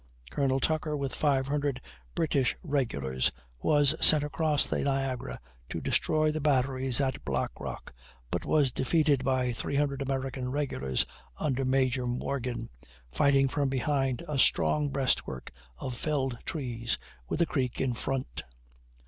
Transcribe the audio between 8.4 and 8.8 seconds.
was